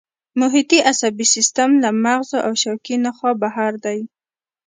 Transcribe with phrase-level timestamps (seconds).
[0.39, 3.99] محیطي عصبي سیستم له مغزو او شوکي نخاع بهر دی